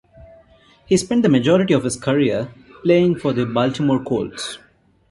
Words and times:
He 0.87 0.97
spent 0.97 1.21
the 1.21 1.29
majority 1.29 1.75
of 1.75 1.83
his 1.83 1.95
career 1.95 2.51
playing 2.81 3.19
for 3.19 3.33
the 3.33 3.45
Baltimore 3.45 4.03
Colts. 4.03 4.57